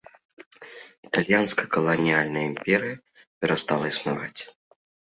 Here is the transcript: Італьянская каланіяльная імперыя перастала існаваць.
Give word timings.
Італьянская 1.07 1.67
каланіяльная 1.77 2.45
імперыя 2.51 3.01
перастала 3.45 3.85
існаваць. 3.95 4.37